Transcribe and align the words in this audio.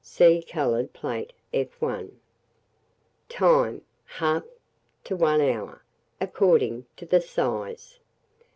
See 0.03 0.41
coloured 0.41 0.93
plate, 0.93 1.31
F1. 1.53 2.13
Time. 3.29 3.81
1/2 4.09 4.43
to 5.03 5.15
1 5.15 5.41
hour, 5.41 5.83
according 6.19 6.87
to 6.97 7.05
the 7.05 7.21
size. 7.21 7.99